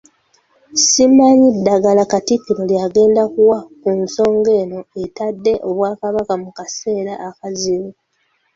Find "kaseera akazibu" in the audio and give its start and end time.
6.57-7.89